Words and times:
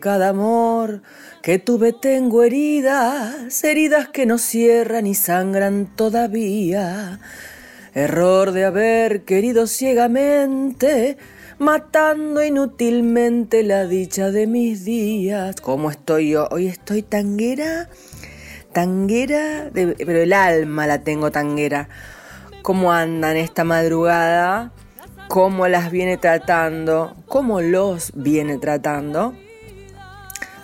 Cada 0.00 0.30
amor 0.30 1.02
que 1.42 1.58
tuve 1.58 1.92
tengo 1.92 2.42
heridas, 2.42 3.62
heridas 3.62 4.08
que 4.08 4.26
no 4.26 4.38
cierran 4.38 5.06
y 5.06 5.14
sangran 5.14 5.94
todavía. 5.94 7.20
Error 7.94 8.52
de 8.52 8.64
haber 8.64 9.24
querido 9.24 9.66
ciegamente, 9.66 11.18
matando 11.58 12.42
inútilmente 12.42 13.62
la 13.62 13.86
dicha 13.86 14.30
de 14.30 14.46
mis 14.46 14.84
días. 14.84 15.56
¿Cómo 15.60 15.90
estoy 15.90 16.30
yo? 16.30 16.48
Hoy 16.50 16.66
estoy 16.66 17.02
tanguera, 17.02 17.88
tanguera, 18.72 19.70
pero 19.72 20.20
el 20.20 20.32
alma 20.32 20.86
la 20.86 21.02
tengo 21.02 21.30
tanguera. 21.30 21.88
¿Cómo 22.62 22.92
andan 22.92 23.36
esta 23.36 23.64
madrugada? 23.64 24.72
¿Cómo 25.28 25.68
las 25.68 25.90
viene 25.90 26.16
tratando? 26.16 27.16
¿Cómo 27.26 27.60
los 27.60 28.12
viene 28.14 28.58
tratando? 28.58 29.34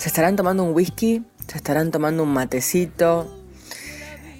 ¿Se 0.06 0.10
estarán 0.10 0.36
tomando 0.36 0.62
un 0.62 0.72
whisky? 0.72 1.24
¿Se 1.48 1.56
estarán 1.56 1.90
tomando 1.90 2.22
un 2.22 2.28
matecito? 2.28 3.28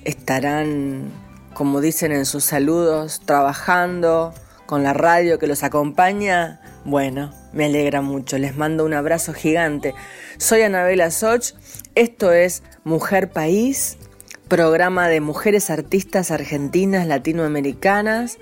¿Estarán, 0.05 1.11
como 1.55 1.81
dicen 1.81 2.13
en 2.13 2.25
sus 2.25 2.45
saludos, 2.45 3.21
trabajando 3.25 4.33
con 4.67 4.85
la 4.85 4.93
radio 4.93 5.41
que 5.41 5.49
los 5.49 5.65
acompaña? 5.65 6.61
Bueno, 6.85 7.33
me 7.53 7.65
alegra 7.65 8.01
mucho. 8.01 8.39
Les 8.39 8.57
mando 8.57 8.85
un 8.85 8.95
abrazo 8.95 9.33
gigante. 9.33 9.93
Soy 10.39 10.63
Anabela 10.63 11.11
Soch. 11.11 11.55
Esto 11.97 12.31
es 12.31 12.63
Mujer 12.85 13.31
País, 13.31 13.99
programa 14.47 15.09
de 15.09 15.21
mujeres 15.21 15.69
artistas 15.69 16.31
argentinas, 16.31 17.09
latinoamericanas, 17.09 18.39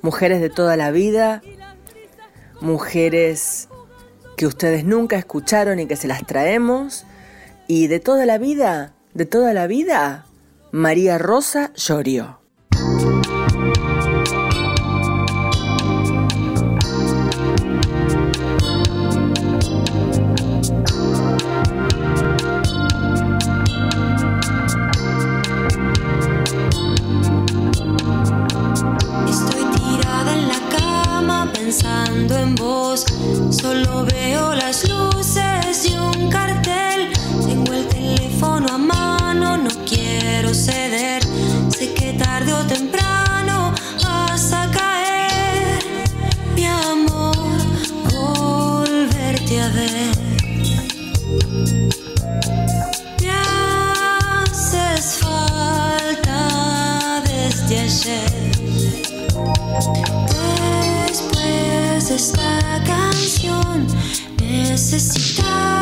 mujeres 0.00 0.40
de 0.40 0.48
toda 0.48 0.78
la 0.78 0.90
vida, 0.92 1.42
mujeres 2.62 3.68
que 4.36 4.46
ustedes 4.46 4.84
nunca 4.84 5.16
escucharon 5.16 5.80
y 5.80 5.86
que 5.86 5.96
se 5.96 6.08
las 6.08 6.26
traemos. 6.26 7.04
Y 7.66 7.86
de 7.86 8.00
toda 8.00 8.26
la 8.26 8.38
vida, 8.38 8.94
de 9.14 9.26
toda 9.26 9.54
la 9.54 9.66
vida, 9.66 10.26
María 10.70 11.18
Rosa 11.18 11.72
Llorio. 11.74 12.43
Necesitaba 64.94 65.73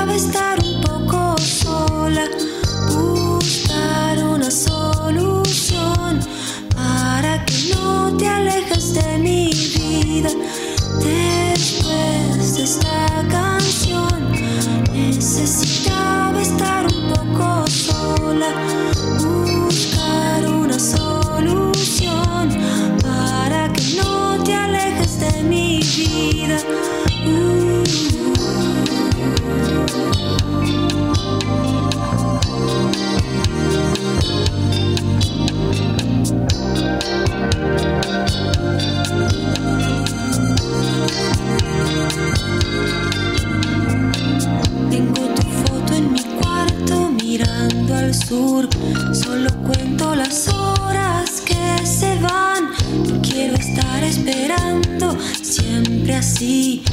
siempre 56.42 56.91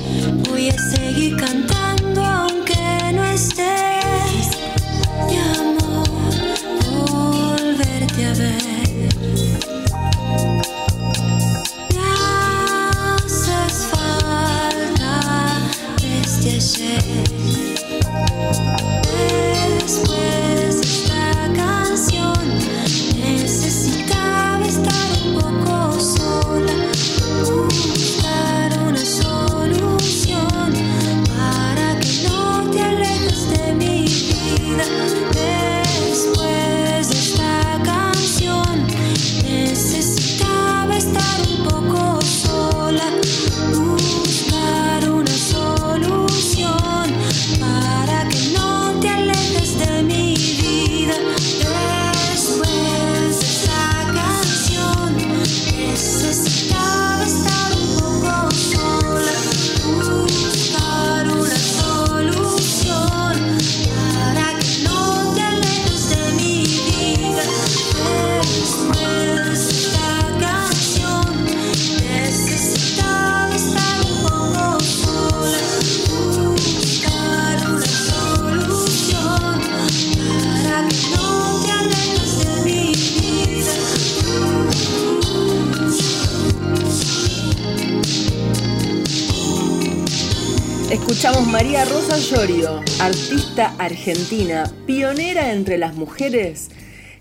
Escuchamos 91.09 91.47
María 91.47 91.85
Rosa 91.85 92.17
Llorio, 92.19 92.83
artista 93.01 93.73
argentina, 93.79 94.71
pionera 94.85 95.51
entre 95.53 95.79
las 95.79 95.95
mujeres 95.95 96.69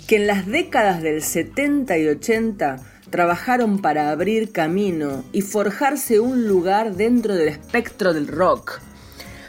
que 0.06 0.16
en 0.16 0.26
las 0.26 0.44
décadas 0.44 1.00
del 1.00 1.22
70 1.22 1.96
y 1.96 2.06
80 2.08 2.80
trabajaron 3.08 3.78
para 3.78 4.10
abrir 4.10 4.52
camino 4.52 5.24
y 5.32 5.40
forjarse 5.40 6.20
un 6.20 6.46
lugar 6.46 6.96
dentro 6.96 7.34
del 7.34 7.48
espectro 7.48 8.12
del 8.12 8.26
rock. 8.26 8.78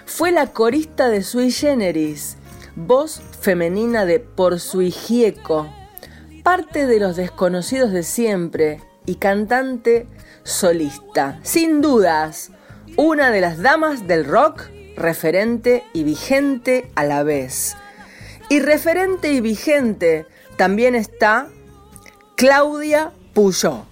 Fue 0.06 0.32
la 0.32 0.48
corista 0.54 1.10
de 1.10 1.22
Sui 1.22 1.52
Generis, 1.52 2.38
voz 2.78 3.22
femenina 3.42 4.06
de 4.06 4.22
Por 4.22 4.62
su 4.62 4.82
hijieco, 4.82 5.70
parte 6.44 6.88
de 6.88 7.02
los 7.02 7.18
desconocidos 7.18 7.92
de 7.92 8.04
siempre 8.04 8.80
y 9.06 9.16
cantante 9.16 10.08
solista. 10.46 11.42
Sin 11.44 11.82
dudas, 11.82 12.52
una 13.02 13.32
de 13.32 13.40
las 13.40 13.62
damas 13.62 14.08
del 14.08 14.26
rock 14.26 14.64
referente 14.98 15.86
y 15.94 16.04
vigente 16.04 16.92
a 16.96 17.06
la 17.06 17.24
vez. 17.24 17.78
Y 18.50 18.60
referente 18.60 19.32
y 19.32 19.40
vigente 19.40 20.26
también 20.58 20.96
está 20.96 21.48
Claudia 22.36 23.14
Puyó. 23.34 23.86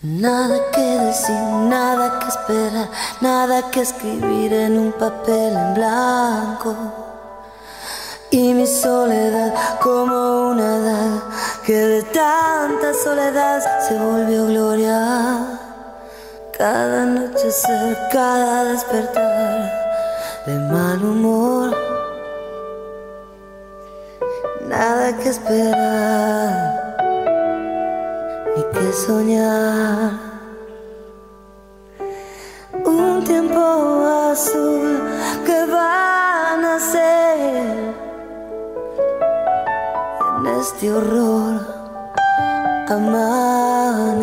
Nada 0.00 0.70
que 0.72 0.80
decir, 0.80 1.34
nada 1.34 2.20
que 2.20 2.28
esperar, 2.28 2.90
nada 3.20 3.70
que 3.72 3.80
escribir 3.80 4.52
en 4.52 4.78
un 4.78 4.92
papel 4.92 5.56
en 5.56 5.74
blanco. 5.74 7.07
Y 8.30 8.52
mi 8.52 8.66
soledad 8.66 9.54
como 9.82 10.50
una 10.50 10.76
edad 10.76 11.22
que 11.64 11.72
de 11.72 12.02
tanta 12.02 12.92
soledad 12.92 13.62
se 13.88 13.98
volvió 13.98 14.46
gloria. 14.46 15.58
Cada 16.58 17.04
anochecer, 17.04 17.96
cada 18.12 18.64
despertar 18.64 19.72
de 20.44 20.58
mal 20.58 21.02
humor. 21.02 21.74
Nada 24.68 25.16
que 25.16 25.30
esperar, 25.30 26.96
ni 28.54 28.62
que 28.74 28.92
soñar. 28.92 30.12
Un 32.84 33.24
tiempo 33.24 33.60
azul 34.30 35.00
que 35.46 35.64
va 35.72 36.52
a 36.52 36.56
este 40.56 40.90
horror 40.92 41.60
amanecer. 42.88 44.18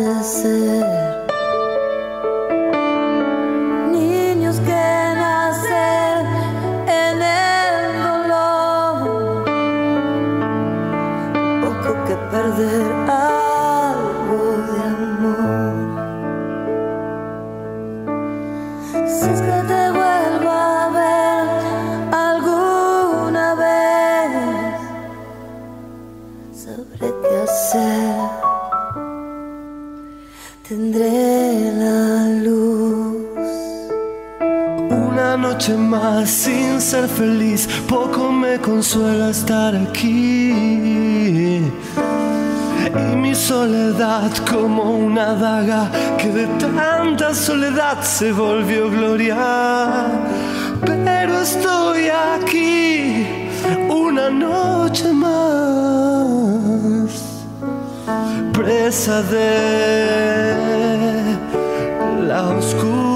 Más 35.86 36.28
sin 36.28 36.80
ser 36.80 37.08
feliz, 37.08 37.68
poco 37.88 38.32
me 38.32 38.58
consuela 38.58 39.30
estar 39.30 39.74
aquí. 39.76 40.50
Y 43.12 43.16
mi 43.16 43.34
soledad 43.34 44.30
como 44.50 44.90
una 44.90 45.34
daga 45.34 45.90
que 46.18 46.28
de 46.28 46.46
tanta 46.58 47.34
soledad 47.34 48.02
se 48.02 48.32
volvió 48.32 48.90
gloria. 48.90 50.06
Pero 50.84 51.40
estoy 51.40 52.08
aquí 52.08 53.26
una 53.88 54.30
noche 54.30 55.12
más, 55.12 55.36
presa 58.52 59.22
de 59.22 60.56
la 62.26 62.48
oscuridad. 62.48 63.15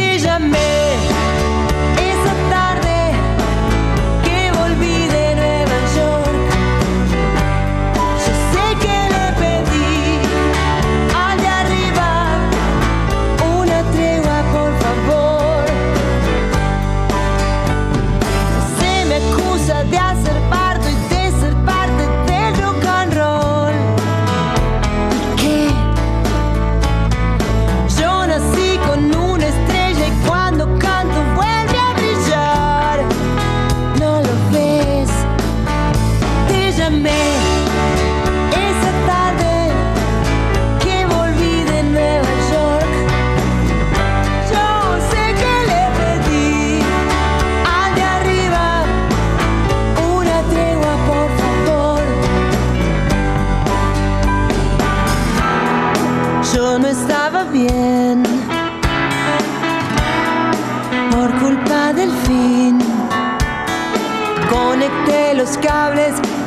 Yo 0.00 0.18
sé 0.18 0.79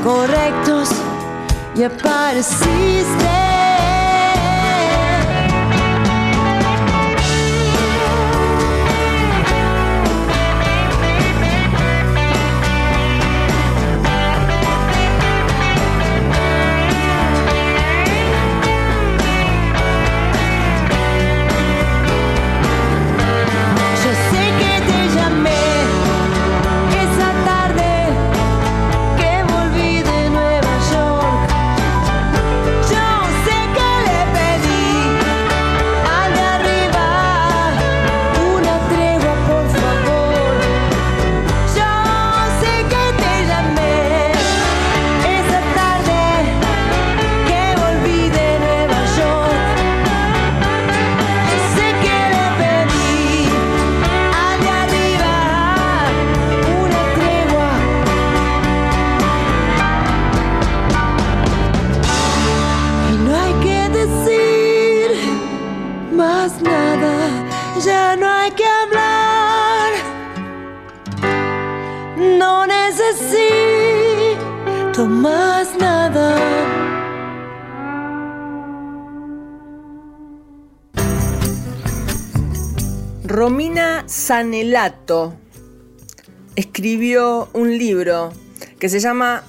correctos 0.04 0.90
y 1.76 1.84
apareciste. 1.84 3.43
Sanelato 84.34 85.36
escribió 86.56 87.50
un 87.54 87.78
libro 87.78 88.34
que 88.80 88.90
se 88.90 89.00
llama 89.00 89.44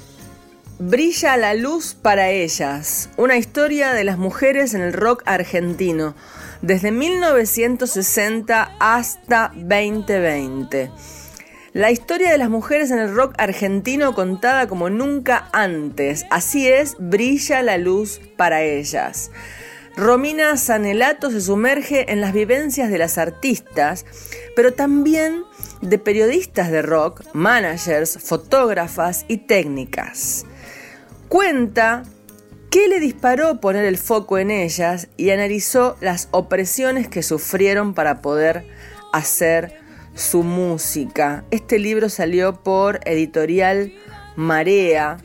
Brilla 0.78 1.38
la 1.38 1.54
luz 1.54 1.94
para 1.94 2.28
ellas, 2.28 3.08
una 3.16 3.38
historia 3.38 3.94
de 3.94 4.04
las 4.04 4.18
mujeres 4.18 4.74
en 4.74 4.82
el 4.82 4.92
rock 4.92 5.22
argentino, 5.24 6.14
desde 6.60 6.90
1960 6.90 8.76
hasta 8.78 9.52
2020. 9.56 10.90
La 11.72 11.90
historia 11.90 12.30
de 12.30 12.36
las 12.36 12.50
mujeres 12.50 12.90
en 12.90 12.98
el 12.98 13.14
rock 13.14 13.32
argentino 13.38 14.14
contada 14.14 14.68
como 14.68 14.90
nunca 14.90 15.48
antes, 15.54 16.26
así 16.30 16.68
es, 16.68 16.96
brilla 16.98 17.62
la 17.62 17.78
luz 17.78 18.20
para 18.36 18.60
ellas. 18.60 19.30
Romina 19.96 20.56
Sanelato 20.56 21.30
se 21.30 21.40
sumerge 21.40 22.10
en 22.10 22.20
las 22.20 22.32
vivencias 22.32 22.90
de 22.90 22.98
las 22.98 23.16
artistas, 23.16 24.04
pero 24.56 24.72
también 24.72 25.44
de 25.82 25.98
periodistas 25.98 26.70
de 26.70 26.82
rock, 26.82 27.22
managers, 27.32 28.18
fotógrafas 28.18 29.24
y 29.28 29.38
técnicas. 29.38 30.46
Cuenta 31.28 32.02
qué 32.70 32.88
le 32.88 32.98
disparó 32.98 33.60
poner 33.60 33.84
el 33.84 33.96
foco 33.96 34.38
en 34.38 34.50
ellas 34.50 35.06
y 35.16 35.30
analizó 35.30 35.96
las 36.00 36.28
opresiones 36.32 37.06
que 37.06 37.22
sufrieron 37.22 37.94
para 37.94 38.20
poder 38.20 38.66
hacer 39.12 39.78
su 40.16 40.42
música. 40.42 41.44
Este 41.52 41.78
libro 41.78 42.08
salió 42.08 42.62
por 42.64 42.98
editorial 43.04 43.92
Marea. 44.34 45.18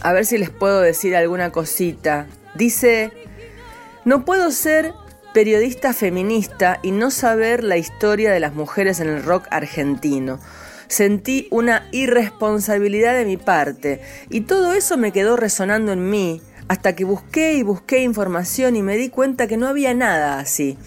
A 0.00 0.12
ver 0.12 0.26
si 0.26 0.38
les 0.38 0.50
puedo 0.50 0.80
decir 0.80 1.16
alguna 1.16 1.50
cosita. 1.50 2.28
Dice 2.54 3.12
no 4.08 4.24
puedo 4.24 4.50
ser 4.52 4.94
periodista 5.34 5.92
feminista 5.92 6.80
y 6.82 6.92
no 6.92 7.10
saber 7.10 7.62
la 7.62 7.76
historia 7.76 8.32
de 8.32 8.40
las 8.40 8.54
mujeres 8.54 9.00
en 9.00 9.08
el 9.10 9.22
rock 9.22 9.46
argentino. 9.50 10.40
Sentí 10.86 11.46
una 11.50 11.86
irresponsabilidad 11.92 13.12
de 13.12 13.26
mi 13.26 13.36
parte 13.36 14.00
y 14.30 14.40
todo 14.40 14.72
eso 14.72 14.96
me 14.96 15.12
quedó 15.12 15.36
resonando 15.36 15.92
en 15.92 16.08
mí 16.08 16.40
hasta 16.68 16.96
que 16.96 17.04
busqué 17.04 17.52
y 17.52 17.62
busqué 17.62 18.02
información 18.02 18.76
y 18.76 18.82
me 18.82 18.96
di 18.96 19.10
cuenta 19.10 19.46
que 19.46 19.58
no 19.58 19.68
había 19.68 19.92
nada 19.92 20.38
así. 20.38 20.78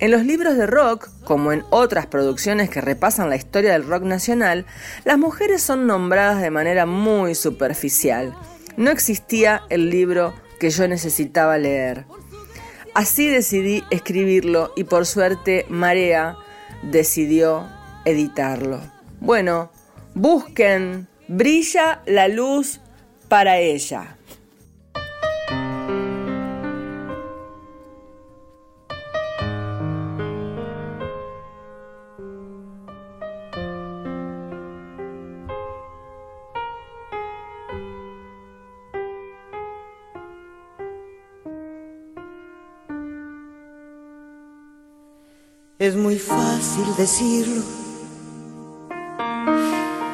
En 0.00 0.10
los 0.10 0.26
libros 0.26 0.56
de 0.56 0.66
rock, 0.66 1.08
como 1.22 1.52
en 1.52 1.62
otras 1.70 2.06
producciones 2.06 2.68
que 2.68 2.80
repasan 2.80 3.30
la 3.30 3.36
historia 3.36 3.74
del 3.74 3.86
rock 3.86 4.02
nacional, 4.02 4.66
las 5.04 5.18
mujeres 5.18 5.62
son 5.62 5.86
nombradas 5.86 6.42
de 6.42 6.50
manera 6.50 6.84
muy 6.84 7.36
superficial. 7.36 8.34
No 8.76 8.90
existía 8.90 9.62
el 9.70 9.88
libro 9.88 10.34
que 10.58 10.70
yo 10.70 10.88
necesitaba 10.88 11.56
leer. 11.56 12.06
Así 12.94 13.28
decidí 13.28 13.84
escribirlo 13.90 14.72
y 14.76 14.84
por 14.84 15.06
suerte 15.06 15.64
Marea 15.68 16.36
decidió 16.82 17.68
editarlo. 18.04 18.80
Bueno, 19.20 19.70
busquen, 20.14 21.06
brilla 21.28 22.02
la 22.06 22.28
luz 22.28 22.80
para 23.28 23.58
ella. 23.58 24.16
Es 45.90 45.96
muy 45.96 46.20
fácil 46.20 46.86
decirlo, 46.96 47.64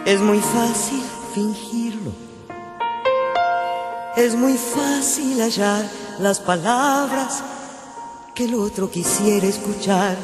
es 0.07 0.23
muy 0.23 0.41
fácil 0.41 1.03
fingirlo, 1.35 2.13
es 4.17 4.35
muy 4.35 4.57
fácil 4.57 5.39
hallar 5.43 5.85
las 6.19 6.41
palabras 6.41 7.43
que 8.35 8.47
el 8.47 8.55
otro 8.55 8.91
quisiera 8.91 9.47
escuchar. 9.47 10.17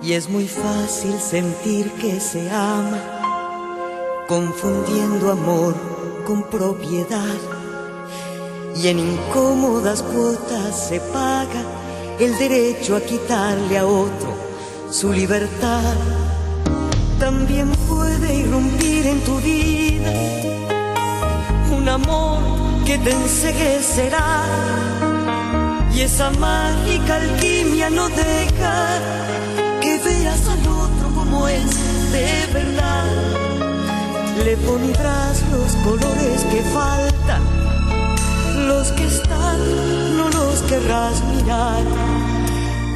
Y 0.00 0.14
es 0.14 0.30
muy 0.30 0.48
fácil 0.48 1.20
sentir 1.20 1.92
que 2.00 2.18
se 2.18 2.50
ama, 2.50 4.24
confundiendo 4.26 5.32
amor 5.32 5.74
con 6.26 6.44
propiedad. 6.44 7.36
Y 8.74 8.88
en 8.88 9.00
incómodas 9.00 10.00
cuotas 10.00 10.88
se 10.88 10.98
paga 10.98 11.75
el 12.18 12.38
derecho 12.38 12.96
a 12.96 13.00
quitarle 13.00 13.78
a 13.78 13.86
otro 13.86 14.34
su 14.90 15.12
libertad. 15.12 15.94
También 17.18 17.70
puede 17.88 18.34
irrumpir 18.34 19.06
en 19.06 19.20
tu 19.20 19.36
vida 19.40 20.12
un 21.76 21.88
amor 21.88 22.38
que 22.84 22.98
te 22.98 23.10
enseguecerá 23.10 24.42
y 25.94 26.00
esa 26.00 26.30
mágica 26.30 27.16
alquimia 27.16 27.90
no 27.90 28.08
deja 28.08 29.00
que 29.80 29.98
veas 29.98 30.46
al 30.48 30.60
otro 30.60 31.14
como 31.14 31.48
es 31.48 32.12
de 32.12 32.46
verdad. 32.52 33.04
Le 34.44 34.56
pondrás 34.58 35.42
los 35.50 35.72
colores 35.84 36.44
que 36.44 36.62
faltan, 36.72 37.42
los 38.68 38.92
que 38.92 39.06
están 39.06 40.05
querrás 40.68 41.22
mirar. 41.24 41.84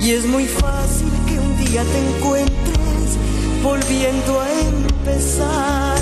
Y 0.01 0.13
es 0.13 0.27
muy 0.27 0.47
fácil 0.47 1.11
que 1.27 1.39
un 1.39 1.57
día 1.65 1.83
te 1.85 1.99
encuentres 2.09 3.19
volviendo 3.63 4.41
a 4.41 4.51
empezar. 4.51 5.97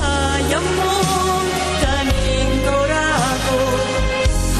Hay 0.00 0.52
amor 0.52 1.44
tan 1.82 2.06
ignorado, 2.42 3.56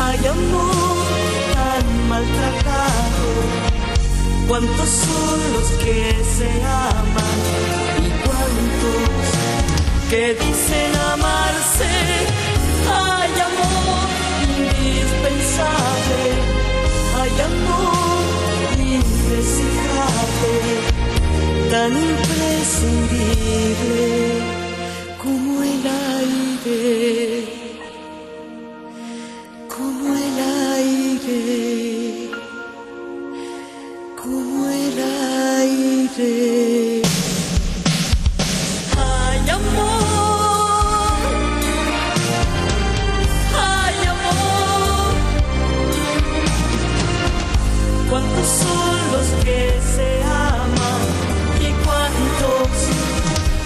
hay 0.03 0.27
amor 0.27 1.07
tan 1.55 2.09
maltratado. 2.09 3.27
Cuántos 4.49 4.89
son 4.89 5.53
los 5.55 5.69
que 5.83 6.17
se 6.39 6.51
aman 6.65 7.39
y 7.99 8.09
cuántos 8.25 9.17
que 10.09 10.35
dicen 10.35 10.95
amarse 11.13 12.36
Amor 13.47 14.09
indispensable, 14.43 16.23
hay 17.17 17.33
amor 17.49 18.25
indescifrable, 18.79 20.55
tan 21.71 21.93
imprescindible 21.93 24.05
como 25.23 25.49
el 25.63 25.83
aire. 25.87 27.36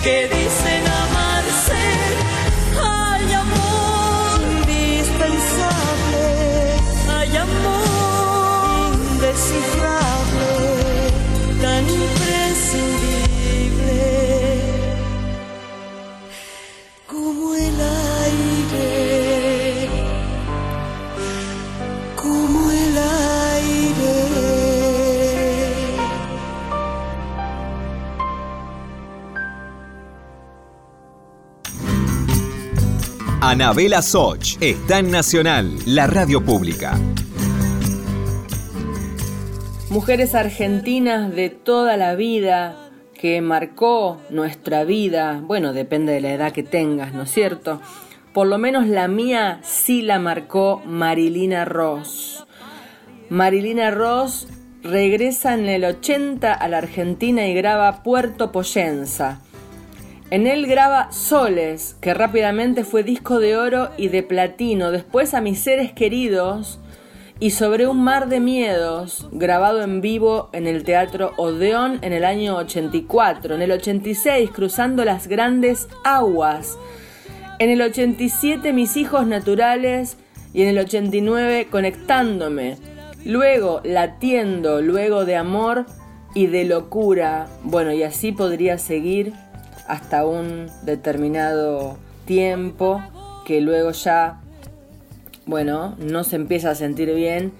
Que 0.02 0.28
dicen 0.28 0.86
amarse? 0.86 1.78
Hay 2.82 3.32
amor 3.32 4.40
indispensable, 4.58 6.26
hay 7.08 7.36
amor 7.36 8.94
indescifrable, 8.94 9.99
Anabela 33.50 34.00
Soch 34.00 34.58
está 34.60 35.00
en 35.00 35.10
Nacional, 35.10 35.76
la 35.84 36.06
radio 36.06 36.40
pública. 36.40 36.96
Mujeres 39.88 40.36
argentinas 40.36 41.34
de 41.34 41.50
toda 41.50 41.96
la 41.96 42.14
vida 42.14 42.76
que 43.12 43.40
marcó 43.40 44.20
nuestra 44.30 44.84
vida, 44.84 45.42
bueno, 45.44 45.72
depende 45.72 46.12
de 46.12 46.20
la 46.20 46.32
edad 46.32 46.52
que 46.52 46.62
tengas, 46.62 47.12
¿no 47.12 47.24
es 47.24 47.32
cierto? 47.32 47.80
Por 48.32 48.46
lo 48.46 48.56
menos 48.56 48.86
la 48.86 49.08
mía 49.08 49.58
sí 49.64 50.00
la 50.02 50.20
marcó 50.20 50.80
Marilina 50.86 51.64
Ross. 51.64 52.46
Marilina 53.30 53.90
Ross 53.90 54.46
regresa 54.84 55.54
en 55.54 55.68
el 55.68 55.84
80 55.84 56.54
a 56.54 56.68
la 56.68 56.78
Argentina 56.78 57.48
y 57.48 57.54
graba 57.54 58.04
Puerto 58.04 58.52
Poyenza. 58.52 59.40
En 60.30 60.46
él 60.46 60.68
graba 60.68 61.10
Soles, 61.10 61.96
que 62.00 62.14
rápidamente 62.14 62.84
fue 62.84 63.02
disco 63.02 63.40
de 63.40 63.56
oro 63.56 63.90
y 63.96 64.08
de 64.08 64.22
platino, 64.22 64.92
después 64.92 65.34
a 65.34 65.40
Mis 65.40 65.58
seres 65.58 65.92
queridos 65.92 66.78
y 67.40 67.50
Sobre 67.50 67.88
un 67.88 68.04
mar 68.04 68.28
de 68.28 68.38
miedos, 68.38 69.28
grabado 69.32 69.82
en 69.82 70.00
vivo 70.00 70.48
en 70.52 70.68
el 70.68 70.84
Teatro 70.84 71.32
Odeón 71.36 71.98
en 72.02 72.12
el 72.12 72.24
año 72.24 72.56
84, 72.58 73.56
en 73.56 73.62
el 73.62 73.72
86 73.72 74.50
Cruzando 74.52 75.04
las 75.04 75.26
grandes 75.26 75.88
aguas, 76.04 76.78
en 77.58 77.70
el 77.70 77.82
87 77.82 78.72
Mis 78.72 78.96
hijos 78.96 79.26
naturales. 79.26 80.16
Y 80.52 80.62
en 80.62 80.68
el 80.68 80.78
89 80.78 81.68
Conectándome, 81.70 82.76
luego 83.24 83.80
Latiendo, 83.84 84.80
luego 84.80 85.24
de 85.24 85.36
amor 85.36 85.86
y 86.34 86.46
de 86.46 86.64
locura, 86.64 87.48
bueno 87.62 87.92
y 87.92 88.04
así 88.04 88.32
podría 88.32 88.78
seguir 88.78 89.32
hasta 89.86 90.24
un 90.24 90.66
determinado 90.82 91.98
tiempo 92.24 93.02
que 93.44 93.60
luego 93.60 93.90
ya, 93.90 94.40
bueno, 95.46 95.96
no 95.98 96.24
se 96.24 96.36
empieza 96.36 96.70
a 96.70 96.74
sentir 96.74 97.12
bien 97.14 97.52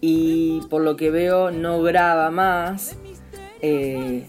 y 0.00 0.60
por 0.70 0.82
lo 0.82 0.96
que 0.96 1.10
veo 1.10 1.50
no 1.50 1.82
graba 1.82 2.30
más, 2.30 2.96
eh, 3.62 4.26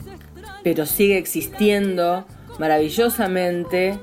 pero 0.63 0.86
sigue 0.86 1.17
existiendo 1.17 2.26
maravillosamente 2.60 4.00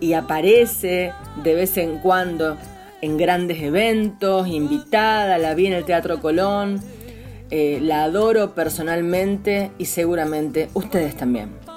y 0.00 0.12
aparece 0.12 1.12
de 1.42 1.54
vez 1.54 1.76
en 1.78 1.98
cuando 1.98 2.56
en 3.00 3.16
grandes 3.16 3.62
eventos, 3.62 4.48
invitada, 4.48 5.38
la 5.38 5.54
vi 5.54 5.68
en 5.68 5.72
el 5.72 5.84
Teatro 5.84 6.20
Colón, 6.20 6.80
eh, 7.50 7.78
la 7.80 8.02
adoro 8.02 8.54
personalmente 8.54 9.70
y 9.78 9.86
seguramente 9.86 10.68
ustedes 10.74 11.16
también 11.16 11.67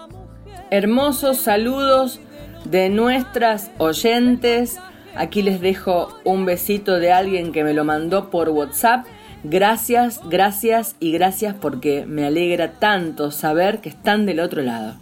hermosos 0.71 1.37
saludos 1.37 2.21
de 2.63 2.89
nuestras 2.89 3.69
oyentes. 3.77 4.79
Aquí 5.15 5.41
les 5.41 5.59
dejo 5.59 6.07
un 6.23 6.45
besito 6.45 6.97
de 6.97 7.11
alguien 7.11 7.51
que 7.51 7.65
me 7.65 7.73
lo 7.73 7.83
mandó 7.83 8.29
por 8.29 8.49
WhatsApp. 8.49 9.05
Gracias, 9.43 10.21
gracias 10.29 10.95
y 10.99 11.11
gracias 11.11 11.55
porque 11.59 12.05
me 12.07 12.25
alegra 12.25 12.71
tanto 12.79 13.31
saber 13.31 13.81
que 13.81 13.89
están 13.89 14.25
del 14.25 14.39
otro 14.39 14.61
lado. 14.61 14.95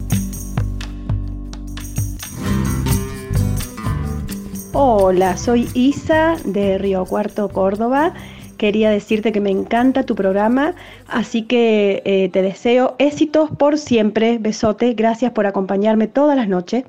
Hola, 4.72 5.36
soy 5.36 5.68
Isa 5.74 6.36
de 6.44 6.78
Río 6.78 7.04
Cuarto, 7.04 7.48
Córdoba. 7.48 8.14
Quería 8.60 8.90
decirte 8.90 9.32
que 9.32 9.40
me 9.40 9.48
encanta 9.48 10.02
tu 10.02 10.14
programa, 10.14 10.74
así 11.08 11.44
que 11.44 12.02
eh, 12.04 12.28
te 12.28 12.42
deseo 12.42 12.94
éxitos 12.98 13.48
por 13.50 13.78
siempre. 13.78 14.36
Besote, 14.38 14.92
gracias 14.92 15.32
por 15.32 15.46
acompañarme 15.46 16.08
todas 16.08 16.36
las 16.36 16.46
noches. 16.46 16.84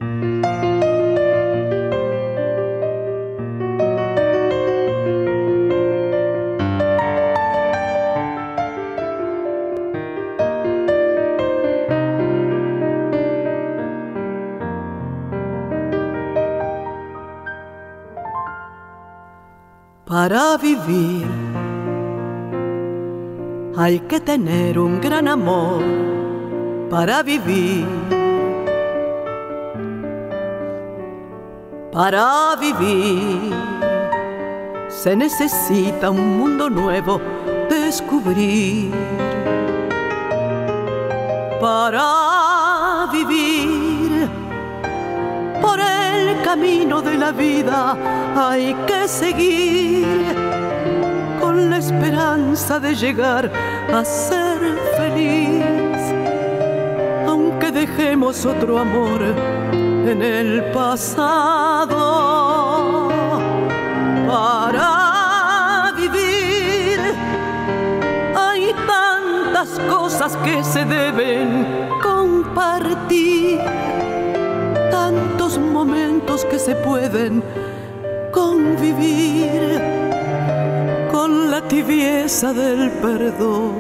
Para 20.06 20.58
vivir 20.58 21.41
hay 23.76 24.00
que 24.02 24.20
tener 24.20 24.78
un 24.78 25.00
gran 25.00 25.28
amor 25.28 25.82
para 26.90 27.24
vivir. 27.24 27.86
Para 31.92 32.56
vivir 32.60 33.54
se 34.90 35.16
necesita 35.16 36.10
un 36.10 36.38
mundo 36.38 36.70
nuevo 36.70 37.22
descubrir. 37.70 38.92
Para 41.60 43.08
vivir 43.12 44.28
por 45.62 45.80
el 45.80 46.42
camino 46.44 47.02
de 47.02 47.18
la 47.18 47.32
vida 47.32 47.96
hay 48.36 48.74
que 48.88 49.08
seguir 49.08 50.51
esperanza 51.82 52.80
de 52.80 52.94
llegar 52.94 53.52
a 53.92 54.06
ser 54.06 54.60
feliz, 54.98 55.98
aunque 57.28 57.72
dejemos 57.72 58.46
otro 58.46 58.78
amor 58.78 59.24
en 59.74 60.22
el 60.22 60.66
pasado 60.66 62.00
para 64.28 65.92
vivir. 65.98 67.00
Hay 68.36 68.76
tantas 68.86 69.80
cosas 69.90 70.38
que 70.46 70.64
se 70.64 70.86
deben 70.86 71.66
compartir, 72.04 73.60
tantos 74.92 75.58
momentos 75.58 76.46
que 76.46 76.60
se 76.60 76.76
pueden 76.76 77.44
convivir 78.32 79.91
tibieza 81.72 82.52
del 82.52 82.92
perdón 83.02 83.74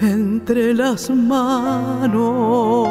entre 0.00 0.74
las 0.74 1.08
manos. 1.08 2.88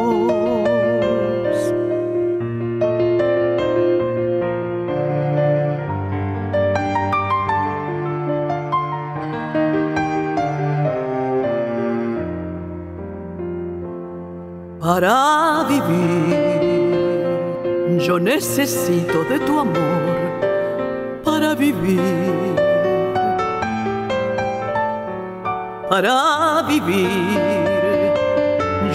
Para 14.79 15.65
vivir 15.67 16.37
Yo 17.99 18.17
necesito 18.19 19.23
de 19.29 19.39
tu 19.39 19.59
amor 19.59 20.23
para 21.23 21.55
vivir. 21.55 22.62
Para 25.93 26.63
vivir, 26.67 27.37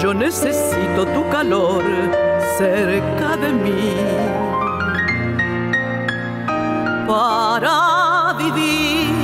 yo 0.02 0.12
necesito 0.12 1.06
tu 1.14 1.28
calor 1.28 1.84
cerca 2.56 3.36
de 3.36 3.52
mí. 3.52 3.94
Para 7.06 8.34
vivir, 8.36 9.14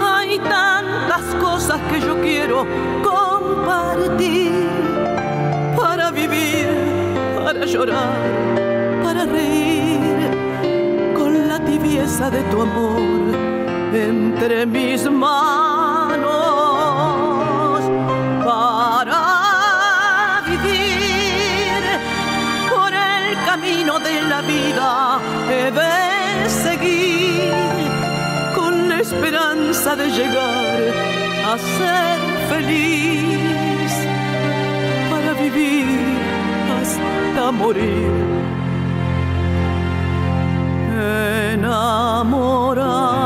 hay 0.00 0.38
tantas 0.38 1.24
cosas 1.40 1.80
que 1.90 2.00
yo 2.00 2.20
quiero 2.20 2.64
compartir. 3.02 4.52
Para 5.76 6.12
vivir, 6.12 6.68
para 7.34 7.66
llorar, 7.66 8.14
para 9.02 9.24
reír, 9.24 10.30
con 11.16 11.48
la 11.48 11.58
tibieza 11.64 12.30
de 12.30 12.42
tu 12.42 12.62
amor 12.62 13.00
entre 13.92 14.66
mis 14.66 15.10
manos. 15.10 15.65
De 29.96 30.06
llegar 30.10 30.80
a 31.52 31.58
ser 31.76 32.18
feliz 32.50 33.92
para 35.10 35.30
vivir 35.42 35.86
hasta 36.78 37.52
morir. 37.52 38.12
Enamorada 41.52 43.25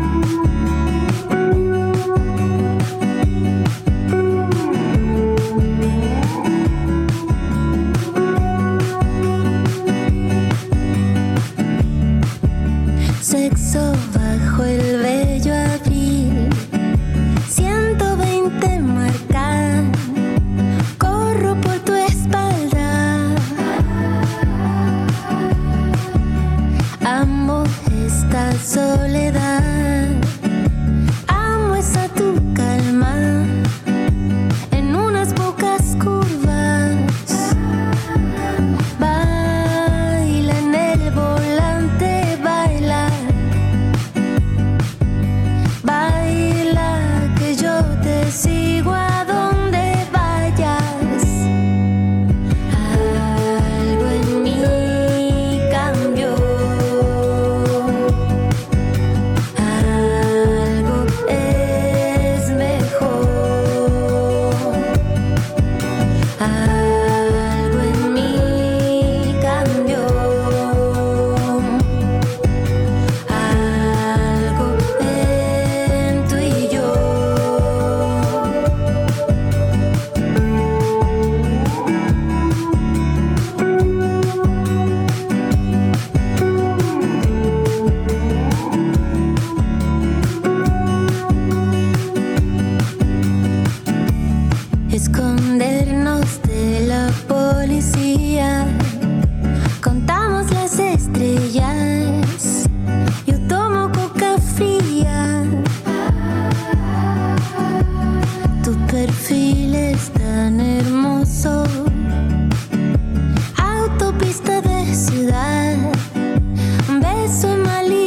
my 117.57 117.83
leaves. 117.83 118.00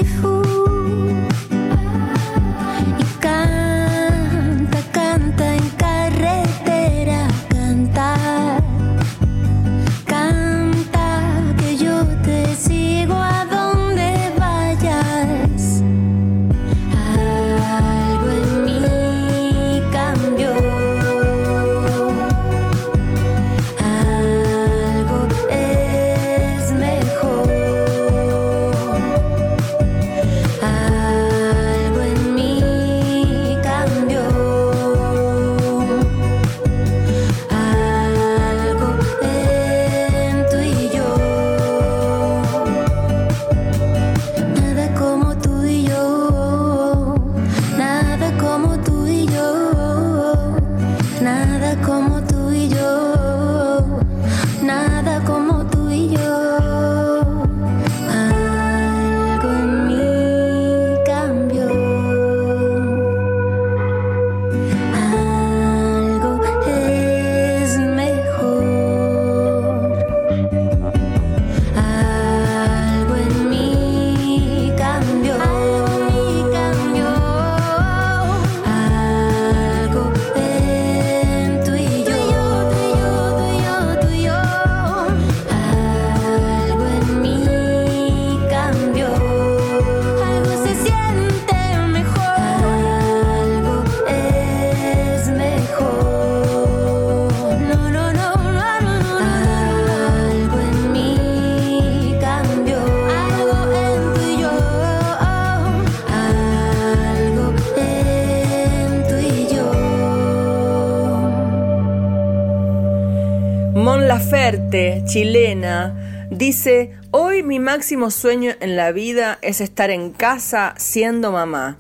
Laferte, 114.34 115.04
chilena, 115.06 116.26
dice, 116.28 116.98
hoy 117.12 117.44
mi 117.44 117.60
máximo 117.60 118.10
sueño 118.10 118.50
en 118.58 118.76
la 118.76 118.90
vida 118.90 119.38
es 119.42 119.60
estar 119.60 119.90
en 119.90 120.10
casa 120.10 120.74
siendo 120.76 121.30
mamá. 121.30 121.78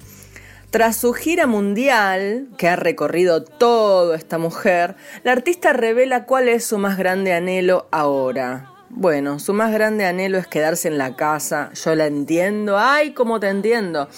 Tras 0.70 0.96
su 0.96 1.14
gira 1.14 1.48
mundial, 1.48 2.46
que 2.56 2.68
ha 2.68 2.76
recorrido 2.76 3.42
toda 3.42 4.16
esta 4.16 4.38
mujer, 4.38 4.94
la 5.24 5.32
artista 5.32 5.72
revela 5.72 6.26
cuál 6.26 6.48
es 6.48 6.64
su 6.64 6.78
más 6.78 6.96
grande 6.96 7.32
anhelo 7.32 7.88
ahora. 7.90 8.70
Bueno, 8.88 9.40
su 9.40 9.52
más 9.52 9.72
grande 9.72 10.06
anhelo 10.06 10.38
es 10.38 10.46
quedarse 10.46 10.86
en 10.86 10.96
la 10.96 11.16
casa. 11.16 11.70
Yo 11.84 11.96
la 11.96 12.06
entiendo. 12.06 12.78
¡Ay, 12.78 13.14
cómo 13.14 13.40
te 13.40 13.48
entiendo! 13.48 14.08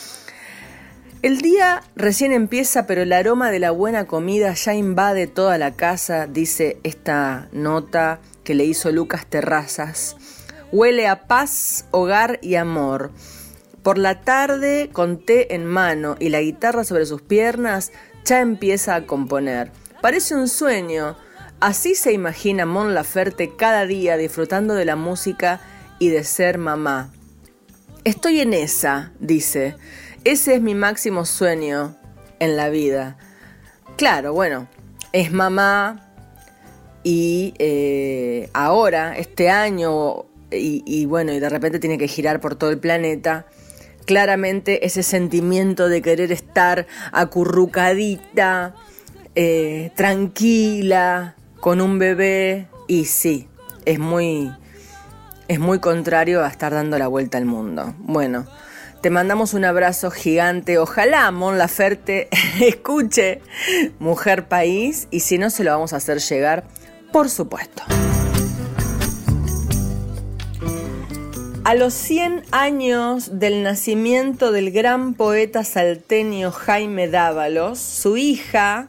El 1.22 1.40
día 1.40 1.82
recién 1.96 2.32
empieza, 2.32 2.86
pero 2.86 3.02
el 3.02 3.12
aroma 3.12 3.50
de 3.50 3.58
la 3.58 3.70
buena 3.70 4.06
comida 4.06 4.52
ya 4.52 4.74
invade 4.74 5.26
toda 5.26 5.56
la 5.58 5.72
casa, 5.72 6.26
dice 6.26 6.78
esta 6.82 7.48
nota 7.52 8.20
que 8.44 8.54
le 8.54 8.64
hizo 8.64 8.92
Lucas 8.92 9.26
Terrazas. 9.26 10.16
Huele 10.72 11.08
a 11.08 11.26
paz, 11.26 11.86
hogar 11.90 12.38
y 12.42 12.56
amor. 12.56 13.12
Por 13.82 13.98
la 13.98 14.20
tarde, 14.20 14.90
con 14.92 15.24
té 15.24 15.54
en 15.54 15.64
mano 15.64 16.16
y 16.20 16.28
la 16.28 16.42
guitarra 16.42 16.84
sobre 16.84 17.06
sus 17.06 17.22
piernas, 17.22 17.92
ya 18.24 18.40
empieza 18.40 18.94
a 18.94 19.06
componer. 19.06 19.72
Parece 20.02 20.34
un 20.34 20.48
sueño. 20.48 21.16
Así 21.60 21.94
se 21.94 22.12
imagina 22.12 22.66
Mon 22.66 22.94
Laferte 22.94 23.56
cada 23.56 23.86
día 23.86 24.16
disfrutando 24.16 24.74
de 24.74 24.84
la 24.84 24.96
música 24.96 25.60
y 25.98 26.10
de 26.10 26.24
ser 26.24 26.58
mamá. 26.58 27.10
Estoy 28.04 28.40
en 28.40 28.52
esa, 28.52 29.12
dice. 29.18 29.76
Ese 30.26 30.56
es 30.56 30.60
mi 30.60 30.74
máximo 30.74 31.24
sueño 31.24 31.94
en 32.40 32.56
la 32.56 32.68
vida. 32.68 33.16
Claro, 33.96 34.32
bueno, 34.32 34.66
es 35.12 35.30
mamá 35.30 36.10
y 37.04 37.54
eh, 37.60 38.50
ahora, 38.52 39.16
este 39.16 39.50
año, 39.50 40.24
y, 40.50 41.06
bueno, 41.06 41.32
y 41.32 41.38
de 41.38 41.48
repente 41.48 41.78
tiene 41.78 41.96
que 41.96 42.08
girar 42.08 42.40
por 42.40 42.56
todo 42.56 42.70
el 42.70 42.80
planeta 42.80 43.46
claramente 44.04 44.84
ese 44.84 45.04
sentimiento 45.04 45.88
de 45.88 46.02
querer 46.02 46.32
estar 46.32 46.88
acurrucadita, 47.12 48.74
eh, 49.36 49.92
tranquila, 49.94 51.36
con 51.60 51.80
un 51.80 52.00
bebé, 52.00 52.66
y 52.88 53.04
sí, 53.04 53.46
es 53.84 54.00
muy, 54.00 54.52
es 55.46 55.60
muy 55.60 55.78
contrario 55.78 56.42
a 56.42 56.48
estar 56.48 56.72
dando 56.74 56.98
la 56.98 57.06
vuelta 57.06 57.38
al 57.38 57.44
mundo. 57.44 57.94
Bueno, 57.98 58.44
te 59.06 59.10
mandamos 59.10 59.54
un 59.54 59.64
abrazo 59.64 60.10
gigante. 60.10 60.78
Ojalá 60.78 61.30
Mon 61.30 61.58
Laferte 61.58 62.28
escuche 62.60 63.40
Mujer 64.00 64.48
País 64.48 65.06
y 65.12 65.20
si 65.20 65.38
no 65.38 65.48
se 65.48 65.62
lo 65.62 65.70
vamos 65.70 65.92
a 65.92 65.98
hacer 65.98 66.18
llegar, 66.18 66.64
por 67.12 67.30
supuesto. 67.30 67.84
A 71.62 71.76
los 71.76 71.94
100 71.94 72.46
años 72.50 73.38
del 73.38 73.62
nacimiento 73.62 74.50
del 74.50 74.72
gran 74.72 75.14
poeta 75.14 75.62
salteño 75.62 76.50
Jaime 76.50 77.06
Dávalos, 77.06 77.78
su 77.78 78.16
hija, 78.16 78.88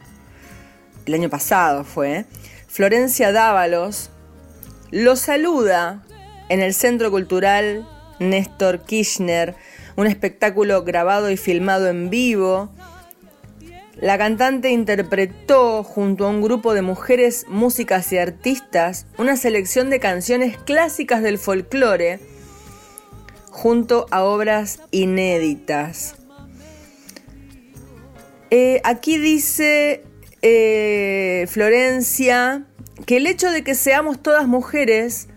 el 1.05 1.13
año 1.13 1.29
pasado 1.29 1.83
fue, 1.83 2.25
Florencia 2.67 3.31
Dávalos, 3.31 4.09
lo 4.89 5.15
saluda 5.15 6.03
en 6.49 6.61
el 6.61 6.73
Centro 6.73 7.11
Cultural 7.11 7.87
Néstor 8.19 8.81
Kirchner, 8.81 9.55
un 9.97 10.07
espectáculo 10.07 10.83
grabado 10.83 11.29
y 11.29 11.37
filmado 11.37 11.89
en 11.89 12.09
vivo. 12.09 12.69
La 13.95 14.17
cantante 14.19 14.69
interpretó 14.69 15.83
junto 15.83 16.25
a 16.25 16.29
un 16.29 16.41
grupo 16.41 16.75
de 16.75 16.83
mujeres, 16.83 17.45
músicas 17.49 18.13
y 18.13 18.19
artistas 18.19 19.07
una 19.17 19.35
selección 19.35 19.89
de 19.89 19.99
canciones 19.99 20.55
clásicas 20.57 21.23
del 21.23 21.39
folclore 21.39 22.19
junto 23.49 24.05
a 24.11 24.23
obras 24.23 24.79
inéditas. 24.91 26.15
Eh, 28.51 28.81
aquí 28.83 29.17
dice 29.17 30.03
eh, 30.43 31.47
Florencia 31.49 32.65
que 33.07 33.17
el 33.17 33.25
hecho 33.25 33.49
de 33.49 33.63
que 33.63 33.73
seamos 33.73 34.21
todas 34.21 34.47
mujeres 34.47 35.27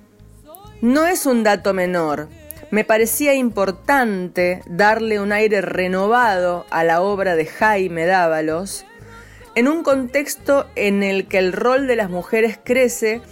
no 0.82 1.06
es 1.06 1.24
un 1.24 1.44
dato 1.44 1.72
menor. 1.72 2.28
Me 2.70 2.84
parecía 2.84 3.34
importante 3.34 4.62
darle 4.66 5.18
un 5.18 5.32
aire 5.32 5.60
renovado 5.60 6.66
a 6.70 6.84
la 6.84 7.00
obra 7.00 7.34
de 7.34 7.46
Jaime 7.46 8.06
Dávalos 8.06 8.84
en 9.56 9.66
un 9.66 9.82
contexto 9.82 10.66
en 10.76 11.02
el 11.02 11.26
que 11.26 11.38
el 11.38 11.52
rol 11.52 11.88
de 11.88 11.96
las 11.96 12.10
mujeres 12.10 12.60
crece 12.62 13.22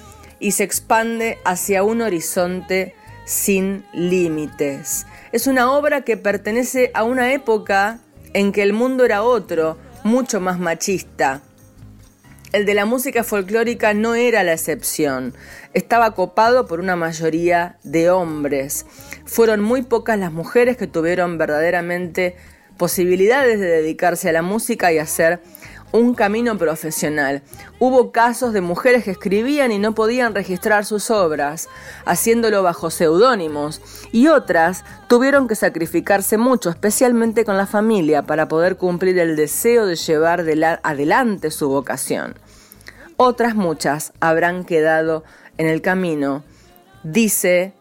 y 0.41 0.53
se 0.53 0.65
expande 0.65 1.39
hacia 1.45 1.85
un 1.85 2.01
horizonte 2.01 2.97
sin 3.27 3.85
límites. 3.93 5.07
Es 5.31 5.47
una 5.47 5.71
obra 5.71 6.01
que 6.01 6.17
pertenece 6.17 6.91
a 6.93 7.05
una 7.05 7.33
época 7.33 8.01
en 8.35 8.51
que 8.51 8.65
el 8.65 8.73
mundo 8.73 9.05
era 9.05 9.23
otro, 9.23 9.79
mucho 10.03 10.41
más 10.41 10.59
machista. 10.59 11.43
El 12.51 12.65
de 12.65 12.75
la 12.75 12.87
música 12.87 13.25
folclórica 13.25 13.93
no 13.93 14.15
era 14.15 14.43
la 14.43 14.55
excepción. 14.55 15.35
Estaba 15.75 16.15
copado 16.15 16.67
por 16.67 16.81
una 16.81 16.97
mayoría 16.97 17.77
de 17.85 18.11
hombres. 18.11 18.87
Fueron 19.29 19.61
muy 19.61 19.83
pocas 19.83 20.19
las 20.19 20.33
mujeres 20.33 20.79
que 20.79 20.87
tuvieron 20.87 21.37
verdaderamente 21.37 22.35
posibilidades 22.79 23.61
de 23.61 23.67
dedicarse 23.67 24.31
a 24.31 24.33
la 24.33 24.41
música 24.41 24.91
y 24.91 24.99
hacer 24.99 25.41
un 25.93 26.15
camino 26.15 26.57
profesional. 26.57 27.43
Hubo 27.79 28.11
casos 28.11 28.55
de 28.55 28.63
mujeres 28.63 29.05
que 29.05 29.11
escribían 29.11 29.71
y 29.71 29.79
no 29.79 29.95
podían 29.95 30.35
registrar 30.35 30.87
sus 30.87 31.11
obras, 31.11 31.69
haciéndolo 32.07 32.63
bajo 32.63 32.91
seudónimos, 32.91 33.83
y 34.13 34.29
otras 34.29 34.85
tuvieron 35.09 35.47
que 35.47 35.57
sacrificarse 35.57 36.39
mucho, 36.39 36.71
especialmente 36.71 37.45
con 37.45 37.59
la 37.59 37.67
familia, 37.67 38.23
para 38.23 38.49
poder 38.49 38.77
cumplir 38.77 39.19
el 39.19 39.37
deseo 39.37 39.85
de 39.85 39.97
llevar 39.97 40.47
adelante 40.83 41.51
su 41.51 41.69
vocación. 41.69 42.35
Otras 43.19 43.55
muchas 43.55 44.15
habrán 44.21 44.65
quedado 44.65 45.23
en 45.59 45.67
el 45.67 45.83
camino, 45.83 46.45
dice 47.03 47.75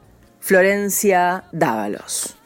Florencia 0.48 1.44
Dávalos. 1.52 2.38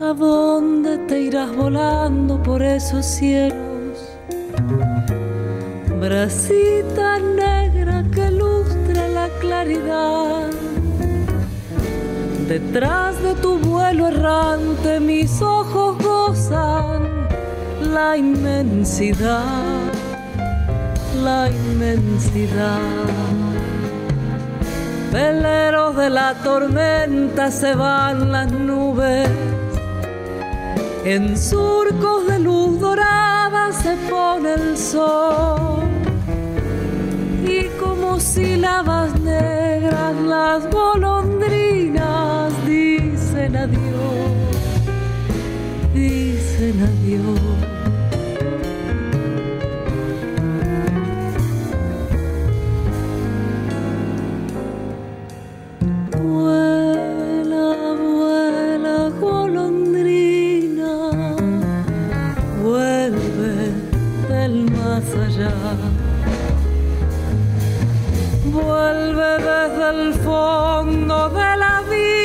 ¿A 0.00 0.12
dónde 0.14 0.98
te 1.06 1.20
irás 1.20 1.54
volando 1.54 2.42
por 2.42 2.60
esos 2.60 3.06
cielos? 3.06 4.18
Bracita 6.00 7.20
negra 7.20 8.04
que 8.12 8.32
lustra 8.32 9.06
la 9.10 9.28
claridad. 9.38 10.69
Detrás 12.50 13.22
de 13.22 13.34
tu 13.34 13.60
vuelo 13.60 14.08
errante 14.08 14.98
mis 14.98 15.40
ojos 15.40 15.96
gozan 15.98 17.28
la 17.80 18.16
inmensidad, 18.16 19.44
la 21.22 21.48
inmensidad. 21.48 22.80
Veleros 25.12 25.94
de 25.94 26.10
la 26.10 26.34
tormenta 26.42 27.52
se 27.52 27.76
van 27.76 28.32
las 28.32 28.50
nubes 28.50 29.28
en 31.04 31.38
surcos 31.38 32.26
de 32.26 32.40
luz 32.40 32.80
dorada 32.80 33.72
se 33.72 33.96
pone 34.10 34.54
el 34.54 34.76
sol 34.76 35.84
y 37.46 37.68
como 37.78 38.18
sílabas 38.18 39.18
negras 39.20 40.16
las 40.16 40.68
golondrinas 40.68 42.39
dicen 42.70 43.56
adiós, 43.56 44.32
dicen 45.92 46.76
adiós. 46.90 47.40
Vuelve 68.52 69.30
desde 69.48 69.86
el 69.90 70.14
fondo 70.14 71.28
de 71.30 71.56
la 71.56 71.82
vida 71.88 72.19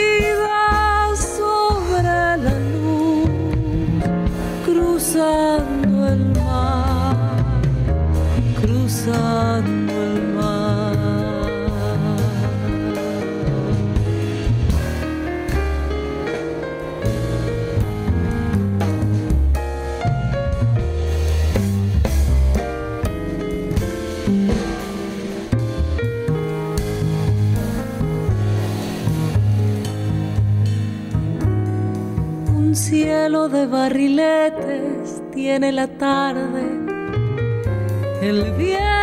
Un 9.07 9.13
cielo 32.75 33.49
de 33.49 33.67
barriletes 33.67 35.21
tiene 35.31 35.71
la 35.71 35.87
tarde 35.87 36.85
el 38.21 38.51
bien 38.53 38.94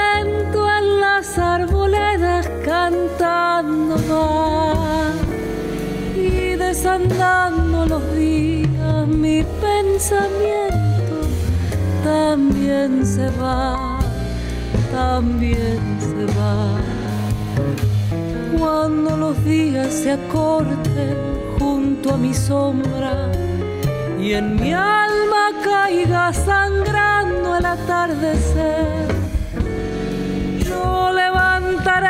las 1.22 1.38
arboledas 1.38 2.50
cantando 2.64 3.94
va 4.10 5.12
y 6.16 6.56
desandando 6.56 7.86
los 7.86 8.16
días 8.16 9.06
mi 9.06 9.44
pensamiento 9.60 11.16
también 12.02 13.06
se 13.06 13.30
va, 13.40 14.00
también 14.90 15.80
se 16.00 16.24
va. 16.36 16.80
Cuando 18.58 19.16
los 19.16 19.44
días 19.44 19.92
se 19.92 20.10
acorten 20.10 21.16
junto 21.56 22.14
a 22.14 22.16
mi 22.16 22.34
sombra 22.34 23.30
y 24.20 24.32
en 24.32 24.56
mi 24.56 24.72
alma 24.72 25.44
caiga 25.62 26.32
sangrando 26.32 27.58
el 27.58 27.66
atardecer. 27.66 28.91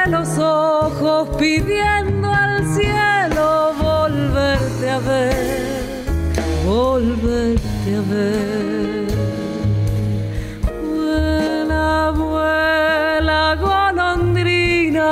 Los 0.09 0.39
ojos 0.39 1.29
pidiendo 1.39 2.33
al 2.33 2.67
cielo 2.75 3.73
volverte 3.81 4.91
a 4.91 4.99
ver, 4.99 6.05
volverte 6.67 7.97
a 7.97 8.01
ver. 8.13 9.07
Vuela, 10.83 12.13
vuela, 12.17 13.57
golondrina, 13.61 15.11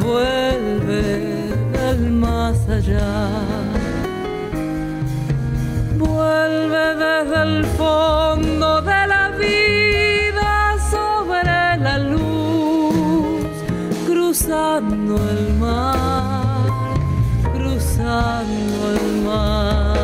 vuelve 0.00 1.54
del 1.72 2.10
más 2.10 2.68
allá. 2.68 3.28
Vuelve 5.96 6.94
desde 6.94 7.42
el 7.42 7.64
fondo 7.64 8.09
cruzando 14.40 15.16
el 15.30 15.54
mar, 15.58 16.66
cruzando 17.52 18.90
el 18.90 19.22
mar. 19.22 20.00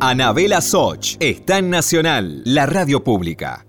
Anabela 0.00 0.62
Soch 0.62 1.16
está 1.20 1.58
en 1.58 1.68
Nacional, 1.68 2.42
la 2.44 2.64
radio 2.64 3.04
pública. 3.04 3.66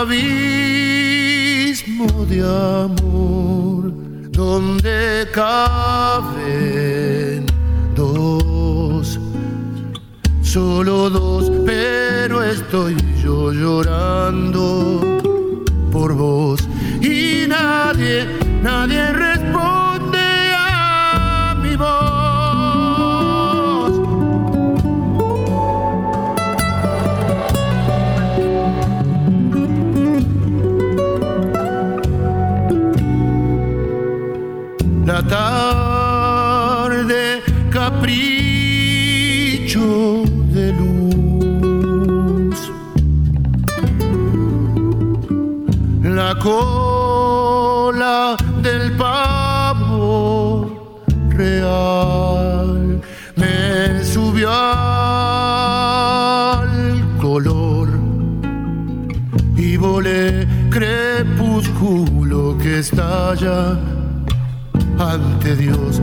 Abismo 0.00 1.96
de 2.26 2.40
amor 2.40 3.92
donde 4.30 5.28
caben 5.34 7.44
dos, 7.94 9.20
solo 10.42 11.10
dos, 11.10 11.52
pero 11.66 12.42
estoy 12.42 12.96
yo 13.22 13.52
llorando 13.52 15.02
por 15.92 16.14
vos. 16.14 16.66
Y 17.02 17.46
nadie, 17.46 18.26
nadie 18.62 19.12
tarde 35.30 37.22
capricho 37.70 38.18
de 40.54 40.72
luz. 40.72 42.56
La 46.02 46.34
cola 46.34 48.36
del 48.60 48.96
pavo 48.96 50.92
real 51.28 53.00
me 53.36 54.04
subió 54.04 54.50
al 54.50 55.38
color 57.20 57.88
y 59.56 59.76
volé 59.76 60.48
crepúsculo 60.70 62.58
que 62.58 62.80
estalla 62.80 63.78
ante 65.12 65.56
Dios 65.56 66.00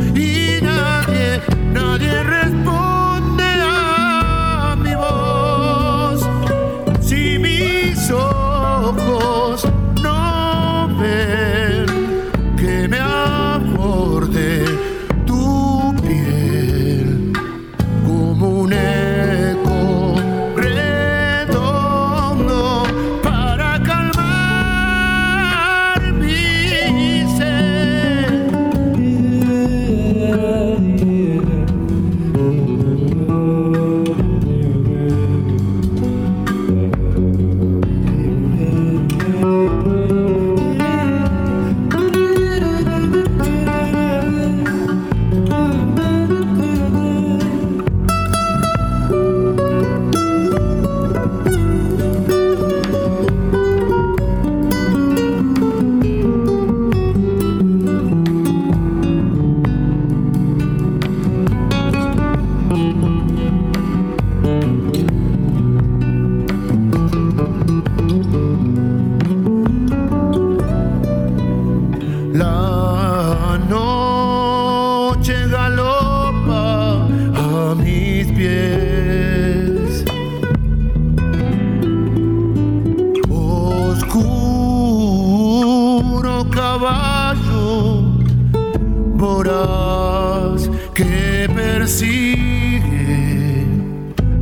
persigue 91.88 93.66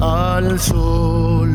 al 0.02 0.60
sol 0.60 1.52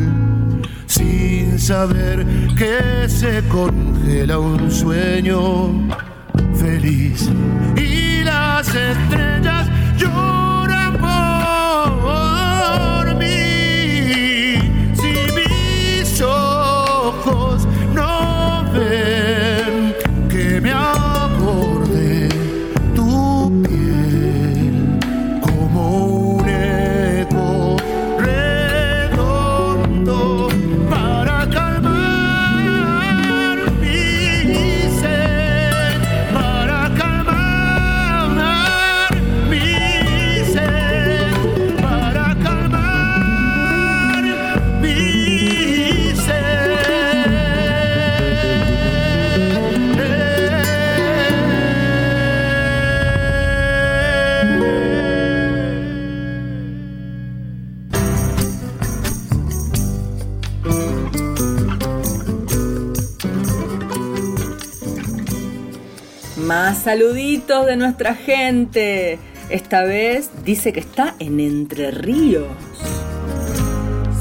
sin 0.85 1.59
saber 1.59 2.25
que 2.57 3.09
se 3.09 3.43
congela 3.49 4.39
un 4.39 4.71
sueño 4.71 5.89
feliz 6.55 7.29
y 7.75 8.23
las 8.23 8.73
estrellas 8.73 9.30
saluditos 66.81 67.67
de 67.67 67.77
nuestra 67.77 68.15
gente. 68.15 69.19
Esta 69.49 69.83
vez 69.83 70.31
dice 70.43 70.73
que 70.73 70.79
está 70.79 71.15
en 71.19 71.39
Entre 71.39 71.91
Ríos. 71.91 72.47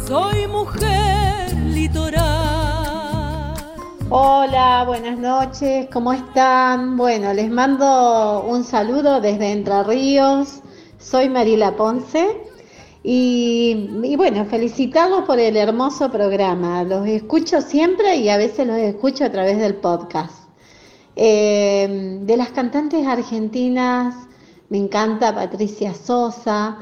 Soy 0.06 0.46
mujer 0.46 1.54
litoral. 1.72 2.20
Hola, 4.10 4.84
buenas 4.86 5.18
noches, 5.18 5.88
¿cómo 5.90 6.12
están? 6.12 6.98
Bueno, 6.98 7.32
les 7.32 7.50
mando 7.50 8.42
un 8.42 8.64
saludo 8.64 9.22
desde 9.22 9.52
Entre 9.52 9.82
Ríos. 9.84 10.60
Soy 10.98 11.30
Marila 11.30 11.76
Ponce 11.76 12.26
y, 13.02 14.14
bueno, 14.16 14.44
felicitarlos 14.44 15.22
por 15.22 15.38
el 15.38 15.56
hermoso 15.56 16.10
programa. 16.10 16.84
Los 16.84 17.06
escucho 17.06 17.62
siempre 17.62 18.16
y 18.16 18.28
a 18.28 18.36
veces 18.36 18.66
los 18.66 18.76
escucho 18.76 19.24
a 19.24 19.30
través 19.30 19.58
del 19.58 19.76
podcast. 19.76 20.39
Eh, 21.16 22.18
de 22.22 22.36
las 22.36 22.50
cantantes 22.50 23.06
argentinas, 23.06 24.14
me 24.68 24.78
encanta 24.78 25.34
Patricia 25.34 25.94
Sosa, 25.94 26.78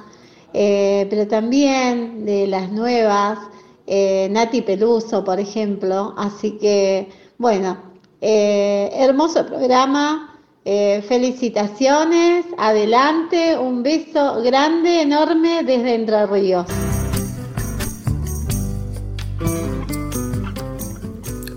eh, 0.53 1.07
pero 1.11 1.27
también 1.27 2.25
de 2.25 2.47
las 2.47 2.71
nuevas, 2.71 3.39
eh, 3.87 4.29
Nati 4.31 4.63
Peluso, 4.63 5.25
por 5.25 5.41
ejemplo. 5.41 6.15
Así 6.17 6.53
que, 6.59 7.09
bueno, 7.39 7.79
hermoso 8.21 9.47
programa. 9.47 10.29
Eh, 10.71 11.03
felicitaciones, 11.09 12.45
adelante, 12.59 13.57
un 13.57 13.83
beso 13.83 14.43
grande, 14.43 15.01
enorme 15.01 15.63
desde 15.65 15.95
Entre 15.95 16.27
Ríos. 16.27 16.67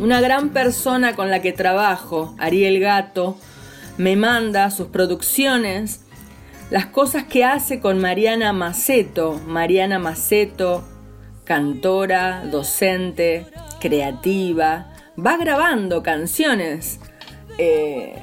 Una 0.01 0.19
gran 0.19 0.49
persona 0.49 1.15
con 1.15 1.29
la 1.29 1.43
que 1.43 1.53
trabajo, 1.53 2.33
Ariel 2.39 2.79
Gato, 2.79 3.37
me 3.99 4.15
manda 4.15 4.71
sus 4.71 4.87
producciones, 4.87 6.01
las 6.71 6.87
cosas 6.87 7.25
que 7.25 7.45
hace 7.45 7.79
con 7.79 7.99
Mariana 7.99 8.51
Maceto. 8.51 9.39
Mariana 9.45 9.99
Maceto, 9.99 10.83
cantora, 11.43 12.43
docente, 12.49 13.45
creativa, 13.79 14.91
va 15.23 15.37
grabando 15.37 16.01
canciones. 16.01 16.99
Eh, 17.59 18.15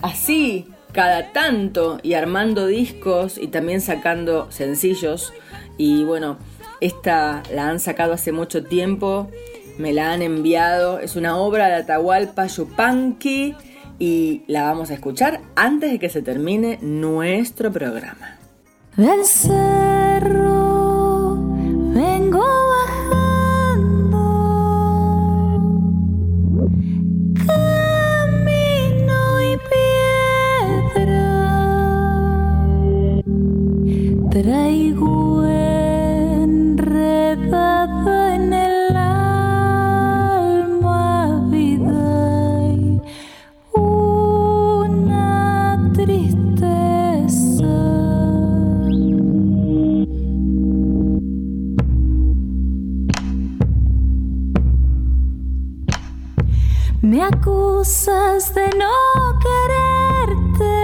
así 0.00 0.66
cada 0.92 1.34
tanto 1.34 1.98
y 2.02 2.14
armando 2.14 2.66
discos 2.66 3.36
y 3.36 3.48
también 3.48 3.82
sacando 3.82 4.50
sencillos. 4.50 5.34
Y 5.76 6.02
bueno, 6.02 6.38
esta 6.80 7.42
la 7.52 7.68
han 7.68 7.78
sacado 7.78 8.14
hace 8.14 8.32
mucho 8.32 8.64
tiempo, 8.64 9.30
me 9.78 9.92
la 9.92 10.12
han 10.12 10.22
enviado. 10.22 10.98
Es 10.98 11.16
una 11.16 11.36
obra 11.36 11.68
de 11.68 11.74
Atahualpa 11.74 12.46
Yupanqui 12.46 13.54
y 13.98 14.42
la 14.46 14.64
vamos 14.64 14.90
a 14.90 14.94
escuchar 14.94 15.40
antes 15.54 15.90
de 15.90 15.98
que 15.98 16.08
se 16.08 16.22
termine 16.22 16.78
nuestro 16.82 17.72
programa. 17.72 18.38
Del 18.96 19.24
cerro 19.24 20.56
vengo 21.94 22.66
traigo 34.42 35.42
enredada 35.46 35.65
acusas 57.76 58.54
de 58.54 58.68
no 58.78 59.38
quererte. 59.38 60.76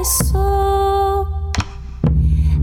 eso. 0.00 1.26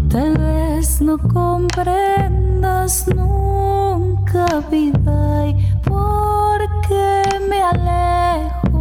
Tal 0.10 0.38
vez 0.38 1.02
no 1.02 1.18
comprendas 1.18 3.08
nunca, 3.08 4.46
vida, 4.70 5.48
y 5.48 5.54
porque 5.84 7.24
me 7.50 7.64
alejo. 7.64 8.76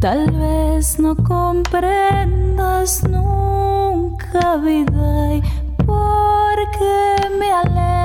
Tal 0.00 0.30
vez 0.30 0.98
no 0.98 1.14
comprendas 1.16 3.04
nunca, 3.04 4.56
vida, 4.56 5.34
y 5.34 5.42
porque 5.84 7.16
me 7.38 7.52
alejo. 7.52 7.95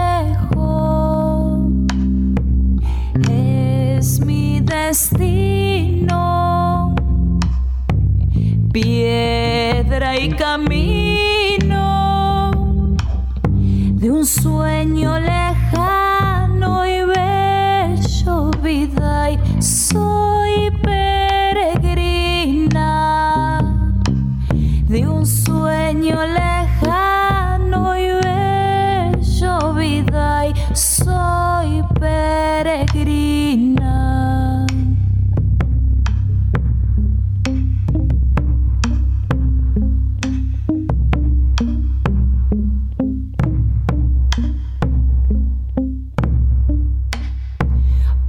Un 14.21 14.27
sueño 14.27 15.30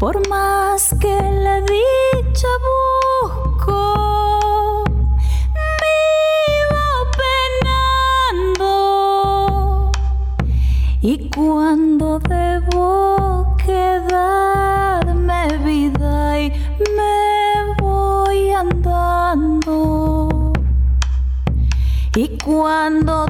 Por 0.03 0.19
más 0.29 0.95
que 1.01 1.17
la 1.45 1.57
dicha 1.61 2.49
busco, 3.23 4.83
vivo 5.83 6.87
penando. 8.59 9.93
Y 11.03 11.31
cuando 11.31 12.19
debo 12.19 13.55
quedarme 13.65 15.41
vida 15.59 16.41
y 16.41 16.53
me 16.97 17.75
voy 17.81 18.51
andando. 18.51 20.53
Y 22.17 22.27
cuando 22.45 23.27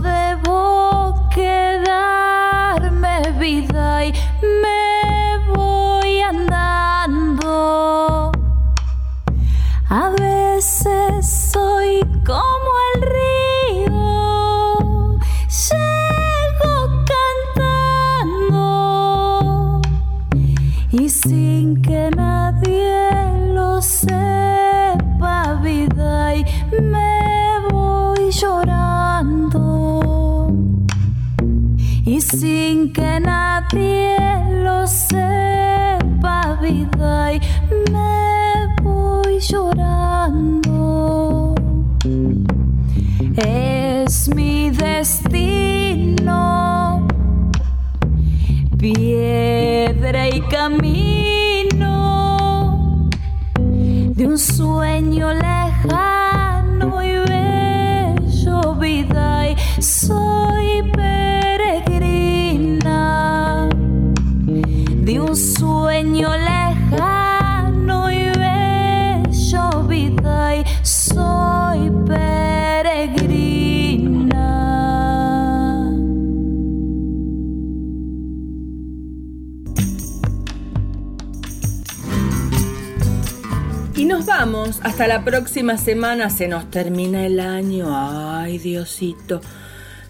Hasta 84.80 85.06
la 85.06 85.24
próxima 85.24 85.76
semana. 85.76 86.30
Se 86.30 86.48
nos 86.48 86.70
termina 86.70 87.26
el 87.26 87.40
año. 87.40 87.86
Ay, 87.90 88.58
Diosito. 88.58 89.40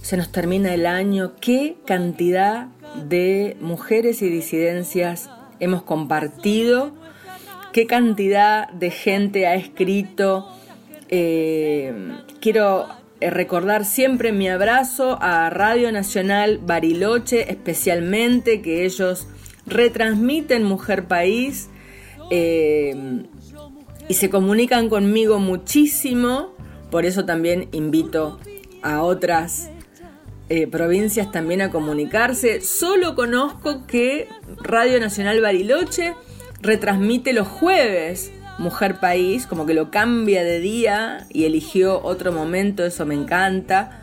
Se 0.01 0.17
nos 0.17 0.31
termina 0.31 0.75
el 0.75 0.87
año. 0.87 1.33
Qué 1.41 1.77
cantidad 1.87 2.69
de 3.09 3.57
mujeres 3.61 4.23
y 4.23 4.29
disidencias 4.29 5.31
hemos 5.59 5.83
compartido. 5.83 6.93
Qué 7.73 7.87
cantidad 7.87 8.69
de 8.71 8.91
gente 8.91 9.47
ha 9.47 9.55
escrito. 9.55 10.49
Eh, 11.09 11.95
quiero 12.41 12.89
eh, 13.21 13.31
recordar 13.31 13.85
siempre 13.85 14.33
mi 14.33 14.49
abrazo 14.49 15.19
a 15.21 15.51
Radio 15.51 15.91
Nacional 15.93 16.59
Bariloche, 16.59 17.51
especialmente 17.51 18.63
que 18.63 18.85
ellos 18.85 19.27
retransmiten 19.67 20.65
Mujer 20.65 21.05
País. 21.05 21.69
Eh, 22.31 23.25
y 24.13 24.15
se 24.15 24.29
comunican 24.29 24.91
conmigo 24.91 25.39
muchísimo, 25.39 26.55
por 26.91 27.07
eso 27.07 27.25
también 27.25 27.71
invito 27.73 28.39
a 28.83 29.01
otras 29.01 29.71
eh, 30.51 30.67
provincias 30.67 31.33
también 31.33 31.63
a 31.63 31.71
comunicarse. 31.71 32.61
Solo 32.61 33.15
conozco 33.15 33.87
que 33.87 34.29
Radio 34.61 35.01
Nacional 35.01 35.41
Bariloche 35.41 36.15
retransmite 36.61 37.33
los 37.33 37.49
jueves 37.49 38.33
Mujer 38.59 39.01
País, 39.01 39.47
como 39.47 39.65
que 39.65 39.73
lo 39.73 39.91
cambia 39.91 40.45
de 40.45 40.61
día 40.61 41.27
y 41.31 41.45
eligió 41.45 41.99
otro 42.03 42.33
momento, 42.33 42.85
eso 42.85 43.07
me 43.07 43.15
encanta. 43.15 44.03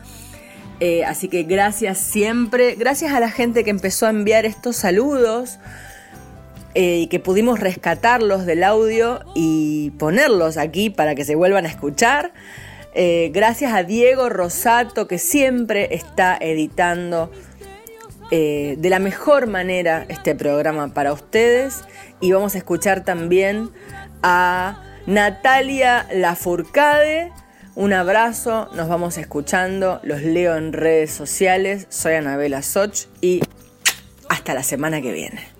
Eh, 0.80 1.04
así 1.04 1.28
que 1.28 1.44
gracias 1.44 1.98
siempre, 1.98 2.74
gracias 2.74 3.12
a 3.12 3.20
la 3.20 3.30
gente 3.30 3.62
que 3.62 3.70
empezó 3.70 4.06
a 4.06 4.10
enviar 4.10 4.44
estos 4.44 4.74
saludos 4.74 5.60
eh, 6.74 6.98
y 6.98 7.06
que 7.08 7.18
pudimos 7.18 7.58
rescatarlos 7.58 8.46
del 8.46 8.62
audio 8.62 9.20
y 9.34 9.90
ponerlos 9.98 10.56
aquí 10.56 10.88
para 10.90 11.14
que 11.14 11.24
se 11.24 11.34
vuelvan 11.34 11.66
a 11.66 11.68
escuchar. 11.68 12.32
Eh, 12.94 13.30
gracias 13.32 13.72
a 13.72 13.82
Diego 13.82 14.28
Rosato 14.28 15.06
que 15.06 15.18
siempre 15.18 15.94
está 15.94 16.36
editando 16.40 17.30
eh, 18.30 18.76
de 18.78 18.90
la 18.90 18.98
mejor 19.00 19.48
manera 19.48 20.04
este 20.08 20.34
programa 20.34 20.94
para 20.94 21.12
ustedes. 21.12 21.82
Y 22.20 22.32
vamos 22.32 22.54
a 22.54 22.58
escuchar 22.58 23.04
también 23.04 23.70
a 24.22 24.82
Natalia 25.06 26.06
Lafourcade. 26.12 27.32
Un 27.74 27.92
abrazo, 27.92 28.68
nos 28.74 28.88
vamos 28.88 29.18
escuchando, 29.18 30.00
los 30.02 30.22
leo 30.22 30.56
en 30.56 30.72
redes 30.72 31.10
sociales. 31.10 31.86
Soy 31.88 32.14
Anabela 32.14 32.62
Soch 32.62 33.06
y 33.20 33.40
hasta 34.28 34.54
la 34.54 34.62
semana 34.62 35.00
que 35.00 35.12
viene. 35.12 35.59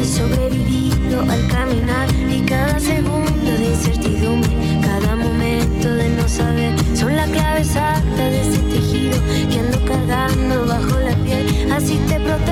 y 0.00 0.04
sobrevivido 0.04 1.22
al 1.22 1.46
caminar 1.48 2.08
y 2.28 2.40
cada 2.42 2.78
segundo 2.78 3.50
de 3.58 3.66
incertidumbre, 3.66 4.50
cada 4.82 5.16
momento 5.16 5.94
de 5.94 6.08
no 6.10 6.28
saber, 6.28 6.74
son 6.94 7.16
la 7.16 7.26
clave 7.26 7.60
exacta 7.60 8.30
de 8.30 8.40
ese 8.40 8.58
tejido 8.58 9.18
que 9.50 9.60
ando 9.60 9.84
cargando 9.84 10.66
bajo 10.66 10.98
la 11.00 11.14
piel, 11.24 11.72
así 11.72 11.98
te 12.08 12.20
protejo 12.20 12.47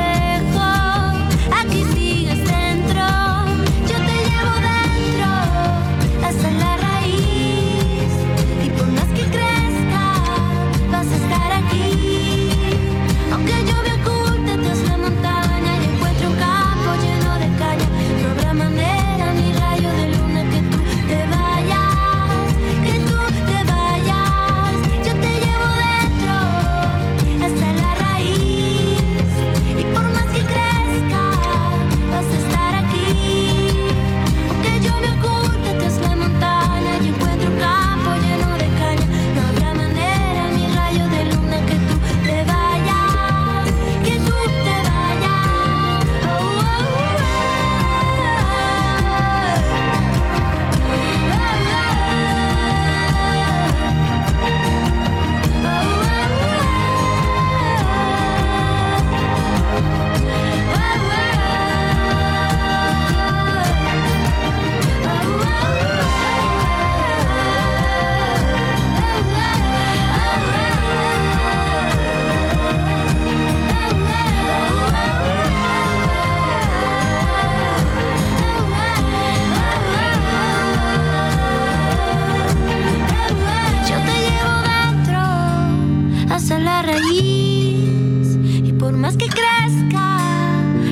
raíz 86.86 88.38
y 88.64 88.72
por 88.72 88.92
más 88.92 89.16
que 89.16 89.26
crezca 89.26 90.18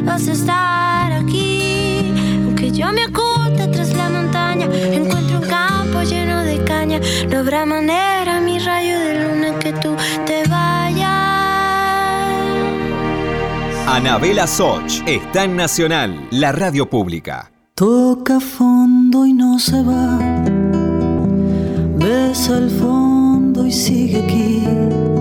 vas 0.05 0.29
a 0.29 0.33
estar 0.33 1.13
aquí. 1.13 2.13
Aunque 2.45 2.71
yo 2.71 2.93
me 2.93 3.07
oculte 3.07 3.69
tras 3.69 3.95
la 3.95 4.09
montaña, 4.11 4.67
encuentro 4.93 5.41
un 5.41 5.47
campo 5.49 6.03
lleno 6.03 6.43
de 6.43 6.63
caña. 6.65 7.01
No 7.31 7.39
habrá 7.39 7.65
manera, 7.65 8.41
mi 8.41 8.59
rayo 8.59 8.99
de 8.99 9.13
luna, 9.23 9.59
que 9.59 9.73
tú 9.73 9.97
te 10.27 10.43
vayas. 10.49 11.15
Anabela 13.87 14.47
Soch 14.47 15.03
está 15.07 15.45
en 15.45 15.57
Nacional, 15.57 16.29
la 16.31 16.53
radio 16.53 16.91
pública. 16.91 17.53
Toca 17.75 18.41
fondo 18.41 19.27
y 19.27 19.33
no 19.33 19.59
se 19.59 19.83
va. 19.83 20.19
Besa 21.97 22.59
el 22.59 22.71
fondo 22.71 23.67
y 23.67 23.73
sigue 23.73 24.23
aquí 24.23 25.14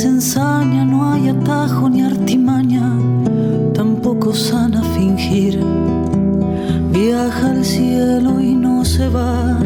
Ensaña 0.00 0.86
no 0.86 1.12
hay 1.12 1.28
atajo 1.28 1.86
ni 1.90 2.00
artimaña, 2.00 2.96
tampoco 3.74 4.32
sana 4.32 4.82
fingir. 4.94 5.60
Viaja 6.90 7.50
al 7.50 7.62
cielo 7.62 8.40
y 8.40 8.54
no 8.54 8.86
se 8.86 9.06
va. 9.10 9.58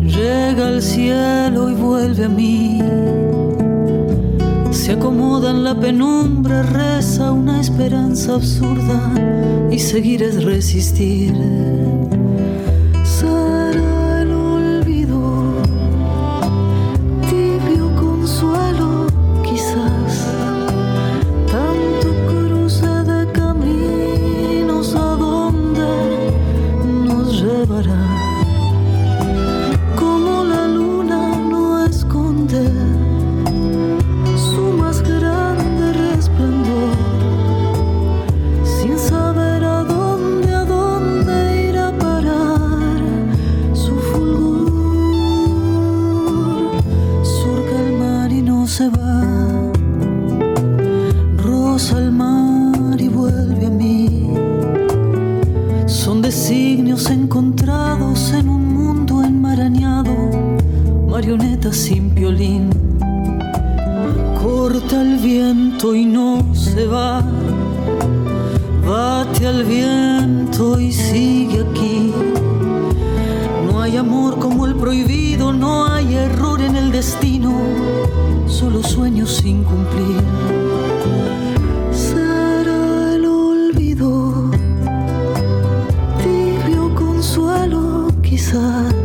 Llega 0.00 0.66
al 0.66 0.82
cielo 0.82 1.70
y 1.70 1.74
vuelve 1.74 2.24
a 2.24 2.28
mí. 2.28 2.82
Se 4.72 4.92
acomoda 4.92 5.50
en 5.50 5.62
la 5.62 5.78
penumbra, 5.78 6.64
reza 6.64 7.30
una 7.30 7.60
esperanza 7.60 8.34
absurda 8.34 9.12
y 9.70 9.78
seguir 9.78 10.24
es 10.24 10.42
resistir. 10.42 11.32
Designios 56.32 57.10
encontrados 57.10 58.32
en 58.32 58.48
un 58.48 58.72
mundo 58.72 59.22
enmarañado, 59.22 60.14
marionetas 61.06 61.76
sin 61.76 62.14
violín 62.14 62.70
corta 64.42 65.02
el 65.02 65.18
viento 65.18 65.94
y 65.94 66.06
no 66.06 66.42
se 66.54 66.86
va. 66.86 67.22
Bate 68.88 69.46
al 69.46 69.62
viento 69.64 70.80
y 70.80 70.90
sigue 70.90 71.66
aquí. 71.70 72.14
No 73.66 73.82
hay 73.82 73.98
amor 73.98 74.38
como 74.38 74.64
el 74.64 74.74
prohibido, 74.74 75.52
no 75.52 75.86
hay 75.86 76.14
error 76.14 76.62
en 76.62 76.76
el 76.76 76.92
destino, 76.92 77.52
solo 78.46 78.82
sueños 78.82 79.32
sin 79.32 79.64
cumplir. 79.64 80.61
可 88.52 89.01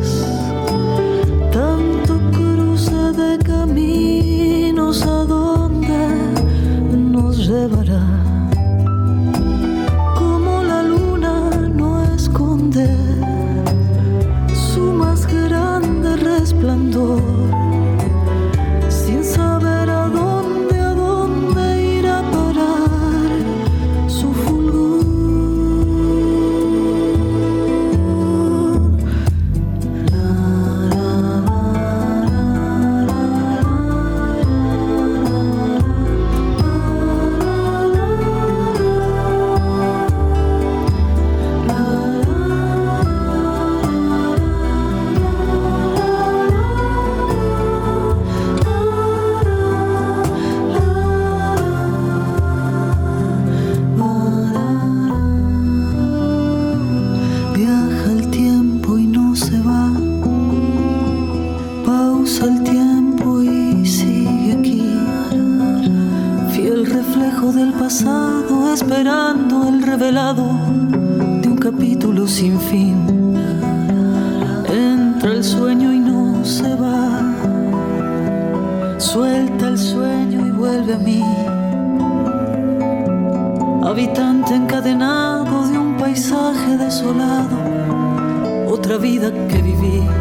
reflejo 67.37 67.51
del 67.51 67.73
pasado, 67.73 68.73
esperando 68.73 69.67
el 69.67 69.81
revelado 69.81 70.43
de 71.41 71.47
un 71.47 71.57
capítulo 71.57 72.27
sin 72.27 72.59
fin. 72.59 73.35
Entra 74.69 75.33
el 75.33 75.43
sueño 75.43 75.93
y 75.93 75.99
no 75.99 76.43
se 76.43 76.75
va. 76.75 77.21
Suelta 78.97 79.67
el 79.67 79.77
sueño 79.77 80.47
y 80.47 80.51
vuelve 80.51 80.93
a 80.93 80.97
mí. 80.97 81.23
Habitante 83.83 84.55
encadenado 84.55 85.67
de 85.67 85.77
un 85.77 85.97
paisaje 85.97 86.77
desolado, 86.77 87.57
otra 88.67 88.97
vida 88.97 89.31
que 89.47 89.61
viví. 89.61 90.16